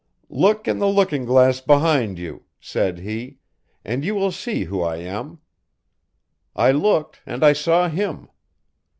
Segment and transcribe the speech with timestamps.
[0.31, 3.37] 'Look in the looking glass behind you,' said he,
[3.85, 5.37] 'and you will see who I am.'
[6.55, 8.27] I looked and I saw him.